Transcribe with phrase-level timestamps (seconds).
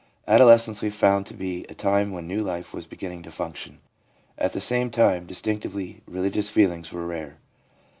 [0.27, 3.77] Adolescence we found to be a time when new life was beginning to function.
[4.35, 7.37] At the same time distinctively religious feelings were rare.